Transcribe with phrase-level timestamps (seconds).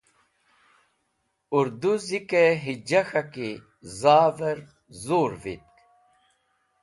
[1.57, 3.49] Urdu zikẽ hija k̃haki
[3.99, 4.59] zavẽr
[5.03, 5.75] zũr vitk.